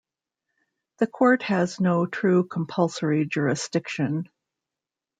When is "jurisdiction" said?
3.27-4.29